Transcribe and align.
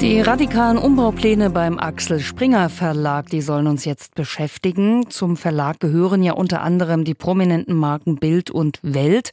Die 0.00 0.22
radikalen 0.22 0.78
Umbaupläne 0.78 1.50
beim 1.50 1.78
Axel 1.78 2.20
Springer 2.20 2.70
Verlag, 2.70 3.26
die 3.26 3.42
sollen 3.42 3.66
uns 3.66 3.84
jetzt 3.84 4.14
beschäftigen. 4.14 5.10
Zum 5.10 5.36
Verlag 5.36 5.78
gehören 5.78 6.22
ja 6.22 6.32
unter 6.32 6.62
anderem 6.62 7.04
die 7.04 7.12
prominenten 7.12 7.74
Marken 7.74 8.16
Bild 8.16 8.50
und 8.50 8.78
Welt. 8.82 9.32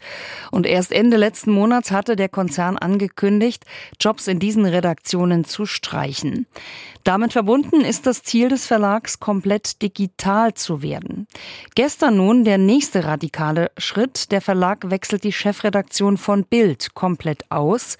Und 0.52 0.66
erst 0.66 0.92
Ende 0.92 1.16
letzten 1.16 1.52
Monats 1.52 1.92
hatte 1.92 2.18
der 2.18 2.28
Konzern 2.28 2.78
angekündigt, 2.78 3.64
Jobs 4.02 4.28
in 4.28 4.40
diesen 4.40 4.66
Redaktionen 4.66 5.46
zu 5.46 5.66
streichen. 5.66 6.48
Damit 7.06 7.32
verbunden 7.32 7.80
ist 7.80 8.06
das 8.06 8.24
Ziel 8.24 8.50
des 8.50 8.68
Verlags, 8.68 9.22
komplett 9.22 9.82
digital 9.82 10.54
zu 10.54 10.82
werden. 10.82 11.28
Gestern 11.76 12.18
nun 12.18 12.44
der 12.44 12.58
nächste 12.58 13.06
radikale 13.06 13.72
Schritt. 13.78 14.34
Der 14.34 14.42
Verlag 14.42 14.90
wechselt 14.90 15.24
die 15.24 15.32
Chefredaktion 15.32 16.18
von 16.18 16.44
Bild 16.44 16.94
komplett 16.94 17.50
aus. 17.50 17.98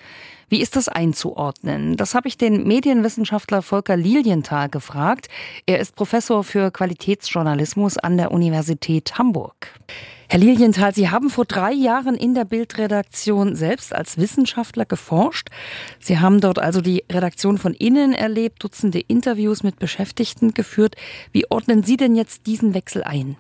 Wie 0.50 0.62
ist 0.62 0.78
das 0.78 0.88
einzuordnen? 0.88 1.98
Das 1.98 2.16
habe 2.16 2.30
ich 2.30 2.38
den 2.38 2.66
Medienwissenschaftler 2.66 3.62
Volker 3.62 3.98
Lilienthal 3.98 4.70
gefragt. 4.70 5.28
Er 5.66 5.80
ist 5.80 5.94
Professor 5.98 6.42
für 6.42 6.72
Qualitätsjournalismus 6.72 7.98
an 7.98 8.16
der 8.16 8.32
Universität 8.32 9.18
Hamburg. 9.18 9.78
Herr 10.30 10.40
Lilienthal, 10.40 10.96
Sie 10.96 11.10
haben 11.10 11.30
vor 11.30 11.44
drei 11.44 11.74
Jahren 11.74 12.16
in 12.16 12.34
der 12.34 12.46
Bildredaktion 12.46 13.58
selbst 13.58 13.94
als 13.94 14.18
Wissenschaftler 14.18 14.86
geforscht. 14.86 15.50
Sie 16.00 16.20
haben 16.20 16.40
dort 16.40 16.60
also 16.60 16.80
die 16.80 17.04
Redaktion 17.12 17.58
von 17.58 17.74
innen 17.74 18.14
erlebt, 18.14 18.64
Dutzende 18.64 19.02
Interviews 19.02 19.64
mit 19.64 19.80
Beschäftigten 19.80 20.54
geführt. 20.54 20.96
Wie 21.34 21.52
ordnen 21.52 21.84
Sie 21.84 21.98
denn 21.98 22.16
jetzt 22.16 22.46
diesen 22.48 22.74
Wechsel 22.74 23.04
ein? 23.04 23.36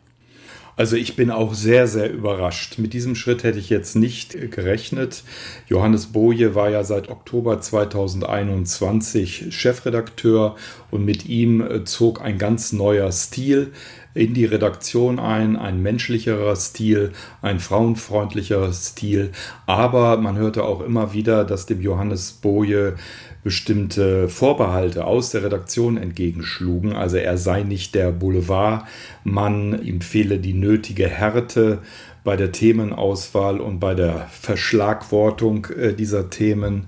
Also 0.77 0.95
ich 0.95 1.15
bin 1.15 1.31
auch 1.31 1.55
sehr, 1.55 1.87
sehr 1.87 2.13
überrascht. 2.13 2.77
Mit 2.77 2.93
diesem 2.93 3.15
Schritt 3.15 3.43
hätte 3.43 3.57
ich 3.57 3.71
jetzt 3.71 3.95
nicht 3.95 4.51
gerechnet. 4.51 5.23
Johannes 5.67 6.05
Boje 6.05 6.53
war 6.53 6.69
ja 6.69 6.83
seit 6.83 7.09
Oktober 7.09 7.59
2021 7.59 9.47
Chefredakteur 9.49 10.55
und 10.91 11.03
mit 11.03 11.25
ihm 11.25 11.61
äh, 11.61 11.83
zog 11.83 12.21
ein 12.21 12.37
ganz 12.37 12.73
neuer 12.73 13.11
Stil 13.11 13.73
in 14.17 14.33
die 14.33 14.45
Redaktion 14.45 15.19
ein, 15.19 15.55
ein 15.55 15.81
menschlicherer 15.81 16.55
Stil, 16.55 17.11
ein 17.41 17.59
frauenfreundlicherer 17.59 18.73
Stil. 18.73 19.31
Aber 19.67 20.17
man 20.17 20.37
hörte 20.37 20.63
auch 20.63 20.81
immer 20.81 21.13
wieder, 21.13 21.45
dass 21.45 21.67
dem 21.67 21.81
Johannes 21.81 22.31
Boje 22.33 22.95
bestimmte 23.43 24.27
Vorbehalte 24.27 25.05
aus 25.05 25.29
der 25.29 25.43
Redaktion 25.43 25.97
entgegenschlugen. 25.97 26.93
Also 26.93 27.17
er 27.17 27.37
sei 27.37 27.61
nicht 27.61 27.93
der 27.93 28.11
Boulevardmann, 28.11 29.81
ihm 29.83 30.01
fehle 30.01 30.39
die 30.39 30.53
nötige 30.53 31.07
Härte 31.07 31.79
bei 32.23 32.35
der 32.35 32.51
Themenauswahl 32.51 33.61
und 33.61 33.79
bei 33.79 33.93
der 33.93 34.27
Verschlagwortung 34.31 35.67
äh, 35.67 35.93
dieser 35.93 36.29
Themen. 36.29 36.87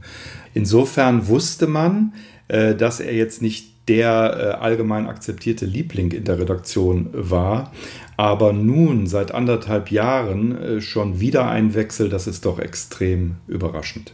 Insofern 0.54 1.28
wusste 1.28 1.68
man, 1.68 2.14
äh, 2.48 2.76
dass 2.76 3.00
er 3.00 3.14
jetzt 3.14 3.42
nicht 3.42 3.79
der 3.90 4.58
äh, 4.60 4.64
allgemein 4.64 5.08
akzeptierte 5.08 5.66
Liebling 5.66 6.12
in 6.12 6.24
der 6.24 6.40
Redaktion 6.40 7.10
war. 7.12 7.74
Aber 8.16 8.54
nun, 8.54 9.08
seit 9.08 9.34
anderthalb 9.34 9.92
Jahren, 9.92 10.82
schon 10.82 11.20
wieder 11.22 11.50
ein 11.50 11.74
Wechsel, 11.74 12.10
das 12.10 12.28
ist 12.28 12.46
doch 12.46 12.60
extrem 12.60 13.38
überraschend. 13.48 14.14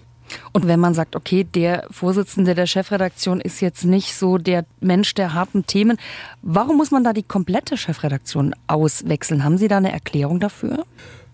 Und 0.52 0.68
wenn 0.68 0.80
man 0.80 0.94
sagt, 0.94 1.16
okay, 1.16 1.44
der 1.44 1.86
Vorsitzende 1.92 2.56
der 2.56 2.66
Chefredaktion 2.66 3.42
ist 3.42 3.62
jetzt 3.62 3.86
nicht 3.86 4.16
so 4.16 4.38
der 4.38 4.66
Mensch 4.80 5.14
der 5.14 5.34
harten 5.34 5.66
Themen, 5.66 5.98
warum 6.42 6.78
muss 6.78 6.92
man 6.92 7.04
da 7.04 7.14
die 7.14 7.24
komplette 7.24 7.78
Chefredaktion 7.78 8.54
auswechseln? 8.68 9.44
Haben 9.44 9.58
Sie 9.58 9.68
da 9.68 9.78
eine 9.78 9.92
Erklärung 9.92 10.40
dafür? 10.40 10.86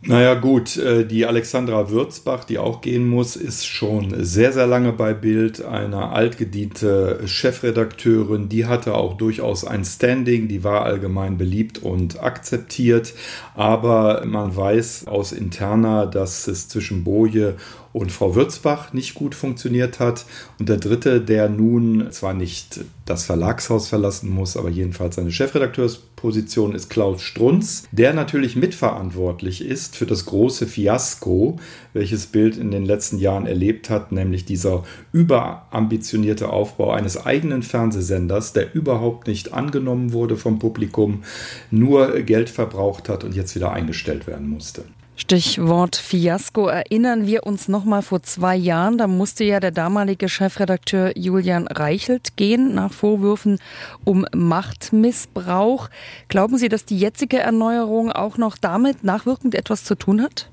Naja 0.04 0.34
gut, 0.34 0.78
äh, 0.78 1.06
die 1.06 1.28
Alexandra 1.28 1.92
Würzbach, 1.92 2.44
die 2.44 2.58
auch 2.58 2.82
gehen 2.82 3.08
muss, 3.08 3.36
ist 3.36 3.68
schon 3.68 4.16
sehr, 4.24 4.52
sehr 4.52 4.66
lange 4.66 4.94
bei 4.94 5.14
Bild, 5.14 5.64
eine 5.64 6.10
altgediente 6.10 7.20
Chefredakteurin, 7.26 8.50
die 8.50 8.66
hatte 8.66 8.96
auch 8.96 9.16
durchaus 9.16 9.64
ein 9.64 9.86
Standing, 9.86 10.48
die 10.48 10.64
war 10.64 10.86
allgemein 10.86 11.38
beliebt 11.38 11.78
und 11.78 12.20
akzeptiert, 12.24 13.14
aber 13.54 14.26
man 14.26 14.56
weiß 14.56 15.06
aus 15.06 15.34
interner, 15.34 16.08
dass 16.08 16.48
es 16.48 16.68
zwischen 16.68 17.04
Boje 17.04 17.58
und 17.94 18.12
Frau 18.12 18.36
Würzbach 18.36 18.94
nicht 18.94 19.16
gut 19.16 19.36
funktioniert 19.36 20.00
hat. 20.00 20.26
Und 20.60 20.70
der 20.70 20.78
dritte, 20.78 21.22
der 21.22 21.50
nun 21.50 22.08
zwar 22.12 22.34
nicht 22.34 22.82
das 23.06 23.26
Verlagshaus 23.26 23.90
verlassen 23.90 24.30
muss, 24.30 24.56
aber 24.56 24.70
jedenfalls 24.70 25.16
seine 25.16 25.32
Chefredakteursposition 25.32 26.74
ist 26.74 26.90
Klaus 26.90 27.22
Strunz, 27.22 27.84
der 27.92 28.14
natürlich 28.14 28.56
mitverantwortlich 28.56 29.66
ist 29.66 29.98
für 29.98 30.06
das 30.06 30.26
große 30.26 30.68
Fiasko, 30.68 31.60
welches 31.94 32.28
Bild 32.28 32.58
in 32.58 32.72
den 32.72 32.86
letzten 32.86 33.18
Jahren 33.18 33.46
erlebt 33.46 33.90
hat, 33.90 34.12
nämlich 34.12 34.46
dieser 34.46 34.84
überambitionierte 35.12 36.50
Aufbau 36.50 36.92
eines 36.92 37.26
eigenen 37.26 37.64
Fernsehsenders, 37.64 38.54
der 38.54 38.74
überhaupt 38.74 39.28
nicht 39.28 39.54
angenommen 39.54 40.14
wurde 40.14 40.38
vom 40.38 40.60
Publikum, 40.60 41.24
nur 41.70 42.22
Geld 42.22 42.50
verbraucht 42.50 43.10
hat 43.10 43.24
und 43.24 43.36
jetzt 43.36 43.56
wieder 43.56 43.74
eingestellt 43.74 44.28
werden 44.28 44.50
musste. 44.50 44.84
Stichwort 45.22 45.98
Fiasko. 45.98 46.68
Erinnern 46.68 47.28
wir 47.28 47.46
uns 47.46 47.68
noch 47.68 47.86
mal 47.86 48.02
vor 48.02 48.24
zwei 48.24 48.56
Jahren. 48.56 48.98
Da 48.98 49.06
musste 49.06 49.44
ja 49.44 49.60
der 49.60 49.70
damalige 49.70 50.28
Chefredakteur 50.28 51.16
Julian 51.16 51.68
Reichelt 51.68 52.36
gehen 52.38 52.74
nach 52.74 52.92
Vorwürfen 52.92 53.60
um 54.04 54.26
Machtmissbrauch. 54.34 55.90
Glauben 56.28 56.58
Sie, 56.58 56.70
dass 56.70 56.86
die 56.86 56.98
jetzige 56.98 57.38
Erneuerung 57.38 58.12
auch 58.12 58.40
noch 58.40 58.58
damit 58.58 59.04
nachwirkend 59.04 59.54
etwas 59.54 59.84
zu 59.84 59.94
tun 59.94 60.24
hat? 60.24 60.50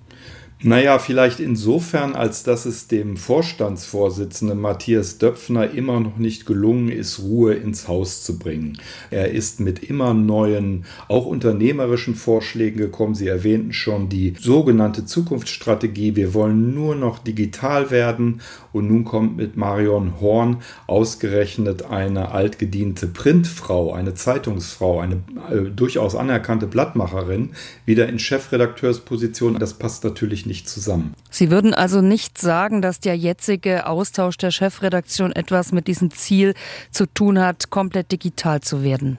Naja, 0.61 0.99
vielleicht 0.99 1.39
insofern, 1.39 2.17
als 2.17 2.43
dass 2.43 2.67
es 2.67 2.89
dem 2.89 3.17
Vorstandsvorsitzenden 3.17 4.61
Matthias 4.61 5.19
Döpfner 5.19 5.71
immer 5.71 6.01
noch 6.01 6.17
nicht 6.17 6.47
gelungen 6.47 6.89
ist, 6.89 7.21
Ruhe 7.21 7.55
ins 7.55 7.87
Haus 7.87 8.25
zu 8.25 8.41
bringen. 8.41 8.77
Er 9.13 9.31
ist 9.31 9.61
mit 9.61 9.85
immer 9.85 10.15
neuen, 10.15 10.85
auch 11.07 11.27
unternehmerischen 11.27 12.17
Vorschlägen 12.17 12.79
gekommen. 12.79 13.15
Sie 13.15 13.29
erwähnten 13.29 13.73
schon 13.73 14.09
die 14.09 14.35
sogenannte 14.37 15.05
Zukunftsstrategie. 15.05 16.17
Wir 16.17 16.35
wollen 16.35 16.75
nur 16.75 16.97
noch 16.97 17.21
digital 17.21 17.93
werden. 17.93 18.41
Und 18.73 18.89
nun 18.89 19.05
kommt 19.05 19.37
mit 19.37 19.57
Marion 19.57 20.21
Horn 20.21 20.57
ausgerechnet 20.89 21.85
eine 21.85 22.33
altgediente 22.33 23.07
Printfrau, 23.07 23.93
eine 23.93 24.15
Zeitungsfrau, 24.15 24.99
eine 24.99 25.23
äh, 25.51 25.71
durchaus 25.71 26.17
anerkannte 26.17 26.67
Blattmacherin, 26.67 27.51
wieder 27.87 28.09
in 28.09 28.19
Chefredakteursposition. 28.19 29.59
Das 29.59 29.75
passt 29.75 30.03
natürlich 30.03 30.48
nicht 30.49 30.69
zusammen. 30.69 31.15
Sie 31.31 31.53
würden 31.53 31.75
also 31.75 32.01
nicht 32.01 32.39
sagen, 32.39 32.83
dass 32.83 32.99
der 32.99 33.17
jetzige 33.17 33.87
Austausch 33.87 34.37
der 34.37 34.51
Chefredaktion 34.51 35.31
etwas 35.31 35.71
mit 35.71 35.87
diesem 35.87 36.11
Ziel 36.11 36.55
zu 36.91 37.07
tun 37.07 37.39
hat, 37.39 37.71
komplett 37.71 38.11
digital 38.11 38.61
zu 38.61 38.83
werden? 38.83 39.19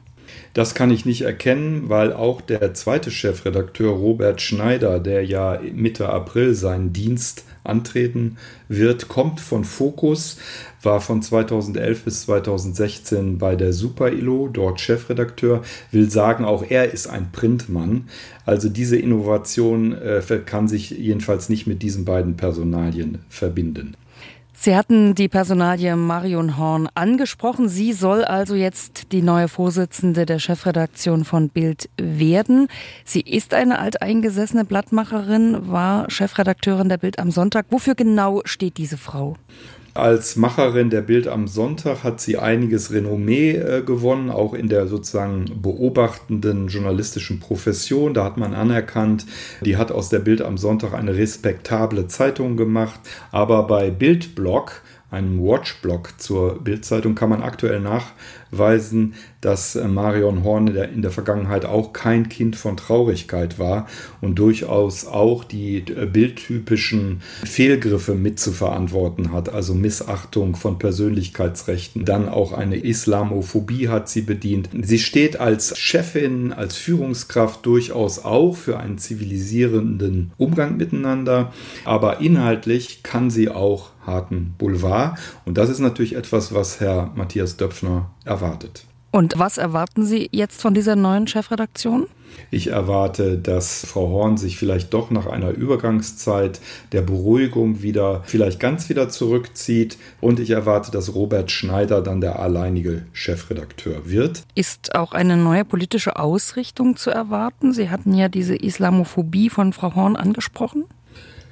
Das 0.53 0.73
kann 0.75 0.91
ich 0.91 1.05
nicht 1.05 1.21
erkennen, 1.21 1.89
weil 1.89 2.11
auch 2.11 2.41
der 2.41 2.73
zweite 2.73 3.11
Chefredakteur 3.11 3.91
Robert 3.91 4.41
Schneider, 4.41 4.99
der 4.99 5.25
ja 5.25 5.59
Mitte 5.73 6.09
April 6.09 6.55
seinen 6.55 6.91
Dienst 6.91 7.43
antreten 7.63 8.37
wird, 8.67 9.07
kommt 9.07 9.39
von 9.39 9.63
Focus, 9.63 10.37
war 10.81 11.01
von 11.01 11.21
2011 11.21 12.03
bis 12.03 12.21
2016 12.21 13.37
bei 13.37 13.55
der 13.55 13.73
Super 13.73 14.11
ILO, 14.11 14.47
dort 14.47 14.79
Chefredakteur, 14.79 15.61
will 15.91 16.09
sagen, 16.09 16.45
auch 16.45 16.63
er 16.67 16.91
ist 16.93 17.07
ein 17.07 17.31
Printmann. 17.31 18.09
Also 18.45 18.69
diese 18.69 18.97
Innovation 18.97 19.93
äh, 19.93 20.21
kann 20.45 20.67
sich 20.67 20.91
jedenfalls 20.91 21.49
nicht 21.49 21.67
mit 21.67 21.81
diesen 21.81 22.05
beiden 22.05 22.37
Personalien 22.37 23.19
verbinden. 23.29 23.95
Sie 24.61 24.75
hatten 24.75 25.15
die 25.15 25.29
Personalie 25.29 25.95
Marion 25.95 26.57
Horn 26.57 26.89
angesprochen. 26.93 27.69
Sie 27.69 27.93
soll 27.93 28.25
also 28.25 28.55
jetzt 28.55 29.13
die 29.13 29.21
neue 29.21 29.47
Vorsitzende 29.47 30.25
der 30.25 30.39
Chefredaktion 30.39 31.23
von 31.23 31.47
Bild 31.47 31.89
werden. 31.95 32.67
Sie 33.05 33.21
ist 33.21 33.53
eine 33.53 33.79
alteingesessene 33.79 34.65
Blattmacherin, 34.65 35.71
war 35.71 36.11
Chefredakteurin 36.11 36.89
der 36.89 36.97
Bild 36.97 37.19
am 37.19 37.31
Sonntag. 37.31 37.67
Wofür 37.69 37.95
genau 37.95 38.41
steht 38.43 38.75
diese 38.75 38.97
Frau? 38.97 39.37
Als 39.93 40.35
Macherin 40.35 40.89
der 40.89 41.01
Bild 41.01 41.27
am 41.27 41.47
Sonntag 41.47 42.03
hat 42.03 42.21
sie 42.21 42.37
einiges 42.37 42.91
Renommee 42.91 43.51
äh, 43.55 43.81
gewonnen, 43.81 44.29
auch 44.29 44.53
in 44.53 44.69
der 44.69 44.87
sozusagen 44.87 45.45
beobachtenden 45.61 46.67
journalistischen 46.67 47.39
Profession. 47.39 48.13
Da 48.13 48.23
hat 48.23 48.37
man 48.37 48.53
anerkannt, 48.53 49.25
die 49.61 49.77
hat 49.77 49.91
aus 49.91 50.09
der 50.09 50.19
Bild 50.19 50.41
am 50.41 50.57
Sonntag 50.57 50.93
eine 50.93 51.15
respektable 51.15 52.07
Zeitung 52.07 52.55
gemacht. 52.55 52.99
Aber 53.31 53.63
bei 53.67 53.89
Bildblog 53.89 54.81
einem 55.11 55.39
Watchblog 55.41 56.19
zur 56.19 56.63
Bildzeitung 56.63 57.15
kann 57.15 57.29
man 57.29 57.41
aktuell 57.41 57.79
hinweisen, 58.51 59.13
dass 59.41 59.75
äh, 59.75 59.87
Marion 59.87 60.43
Horn 60.43 60.67
in 60.67 61.01
der 61.01 61.11
Vergangenheit 61.11 61.65
auch 61.65 61.93
kein 61.93 62.29
Kind 62.29 62.55
von 62.55 62.77
Traurigkeit 62.77 63.57
war 63.57 63.87
und 64.21 64.35
durchaus 64.37 65.07
auch 65.07 65.43
die 65.43 65.77
äh, 65.77 66.05
bildtypischen 66.05 67.21
Fehlgriffe 67.45 68.15
mit 68.15 68.39
zu 68.39 68.51
verantworten 68.51 69.31
hat, 69.31 69.49
also 69.49 69.73
Missachtung 69.73 70.55
von 70.55 70.77
Persönlichkeitsrechten. 70.77 72.05
Dann 72.05 72.27
auch 72.27 72.53
eine 72.53 72.77
Islamophobie 72.77 73.87
hat 73.87 74.09
sie 74.09 74.21
bedient. 74.21 74.69
Sie 74.81 74.99
steht 74.99 75.39
als 75.39 75.77
Chefin, 75.77 76.51
als 76.51 76.75
Führungskraft 76.75 77.65
durchaus 77.65 78.23
auch 78.25 78.55
für 78.55 78.77
einen 78.77 78.97
zivilisierenden 78.97 80.31
Umgang 80.37 80.77
miteinander, 80.77 81.53
aber 81.85 82.19
inhaltlich 82.19 83.03
kann 83.03 83.29
sie 83.29 83.49
auch 83.49 83.91
harten 84.05 84.55
Boulevard. 84.57 85.17
Und 85.45 85.57
das 85.57 85.69
ist 85.69 85.79
natürlich 85.79 86.15
etwas, 86.15 86.53
was 86.53 86.79
Herr 86.79 87.11
Matthias 87.15 87.57
Döpfner 87.57 88.09
erwartet. 88.25 88.38
Und 89.11 89.39
was 89.39 89.57
erwarten 89.57 90.05
Sie 90.05 90.29
jetzt 90.31 90.61
von 90.61 90.73
dieser 90.73 90.95
neuen 90.95 91.27
Chefredaktion? 91.27 92.07
Ich 92.51 92.67
erwarte, 92.67 93.37
dass 93.37 93.85
Frau 93.85 94.09
Horn 94.09 94.37
sich 94.37 94.57
vielleicht 94.57 94.93
doch 94.93 95.09
nach 95.09 95.25
einer 95.25 95.49
Übergangszeit 95.49 96.61
der 96.91 97.01
Beruhigung 97.01 97.81
wieder, 97.81 98.21
vielleicht 98.25 98.59
ganz 98.59 98.87
wieder 98.87 99.09
zurückzieht. 99.09 99.97
Und 100.21 100.39
ich 100.39 100.51
erwarte, 100.51 100.91
dass 100.91 101.15
Robert 101.15 101.49
Schneider 101.51 102.01
dann 102.01 102.21
der 102.21 102.39
alleinige 102.39 103.05
Chefredakteur 103.13 104.09
wird. 104.09 104.43
Ist 104.53 104.95
auch 104.95 105.13
eine 105.13 105.37
neue 105.37 105.65
politische 105.65 106.17
Ausrichtung 106.17 106.95
zu 106.95 107.09
erwarten? 107.09 107.73
Sie 107.73 107.89
hatten 107.89 108.13
ja 108.13 108.29
diese 108.29 108.55
Islamophobie 108.55 109.49
von 109.49 109.73
Frau 109.73 109.95
Horn 109.95 110.15
angesprochen. 110.15 110.85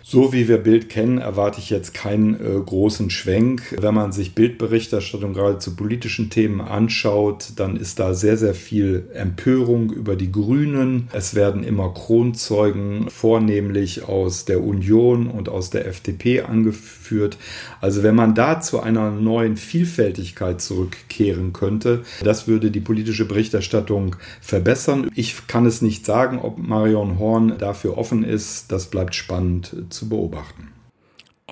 So 0.09 0.31
wie 0.31 0.47
wir 0.47 0.59
Bild 0.59 0.87
kennen, 0.87 1.17
erwarte 1.17 1.59
ich 1.59 1.69
jetzt 1.69 1.93
keinen 1.93 2.35
äh, 2.35 2.61
großen 2.65 3.09
Schwenk. 3.09 3.75
Wenn 3.77 3.93
man 3.93 4.13
sich 4.13 4.35
Bildberichterstattung 4.35 5.33
gerade 5.33 5.59
zu 5.59 5.75
politischen 5.75 6.29
Themen 6.29 6.61
anschaut, 6.61 7.51
dann 7.57 7.75
ist 7.75 7.99
da 7.99 8.13
sehr, 8.13 8.37
sehr 8.37 8.53
viel 8.53 9.09
Empörung 9.13 9.91
über 9.91 10.15
die 10.15 10.31
Grünen. 10.31 11.09
Es 11.11 11.35
werden 11.35 11.61
immer 11.61 11.93
Kronzeugen 11.93 13.09
vornehmlich 13.09 14.07
aus 14.07 14.45
der 14.45 14.63
Union 14.63 15.27
und 15.27 15.49
aus 15.49 15.71
der 15.71 15.85
FDP 15.85 16.43
angeführt. 16.43 17.37
Also 17.81 18.01
wenn 18.01 18.15
man 18.15 18.33
da 18.33 18.61
zu 18.61 18.79
einer 18.79 19.11
neuen 19.11 19.57
Vielfältigkeit 19.57 20.61
zurückkehren 20.61 21.51
könnte, 21.51 22.03
das 22.23 22.47
würde 22.47 22.71
die 22.71 22.79
politische 22.79 23.25
Berichterstattung 23.25 24.15
verbessern. 24.39 25.11
Ich 25.15 25.47
kann 25.47 25.65
es 25.65 25.81
nicht 25.81 26.05
sagen, 26.05 26.39
ob 26.39 26.59
Marion 26.59 27.19
Horn 27.19 27.57
dafür 27.57 27.97
offen 27.97 28.23
ist. 28.23 28.71
Das 28.71 28.85
bleibt 28.85 29.13
spannend 29.13 29.75
zu 29.97 30.09
beobachten. 30.09 30.71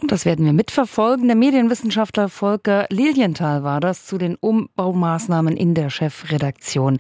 Und 0.01 0.11
das 0.11 0.25
werden 0.25 0.45
wir 0.45 0.53
mitverfolgen. 0.53 1.27
Der 1.27 1.37
Medienwissenschaftler 1.37 2.29
Volker 2.29 2.85
Lilienthal 2.89 3.63
war 3.63 3.79
das 3.79 4.05
zu 4.05 4.17
den 4.17 4.35
Umbaumaßnahmen 4.35 5.55
in 5.55 5.73
der 5.73 5.89
Chefredaktion 5.89 6.99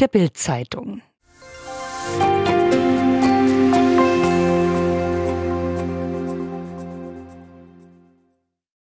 der 0.00 0.08
Bild-Zeitung. 0.08 1.00